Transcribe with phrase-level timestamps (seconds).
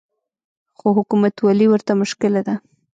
[0.77, 2.55] خو حکومتولي ورته مشکله ده